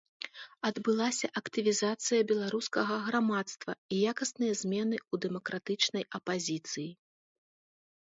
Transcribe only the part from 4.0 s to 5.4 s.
якасныя змены ў